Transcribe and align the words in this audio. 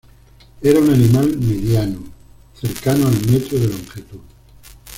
Era 0.63 0.79
un 0.79 0.89
animal 0.89 1.37
mediano, 1.37 1.99
cercano 2.59 3.07
al 3.07 3.23
metro 3.31 3.59
de 3.59 3.67
longitud. 3.67 4.19